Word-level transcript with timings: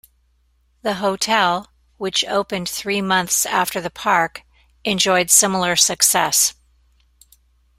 The 0.81 0.95
hotel, 0.95 1.71
which 1.97 2.25
opened 2.25 2.67
three 2.67 3.03
months 3.03 3.45
after 3.45 3.79
the 3.79 3.91
park, 3.91 4.41
enjoyed 4.83 5.29
similar 5.29 5.75
success. 5.75 6.55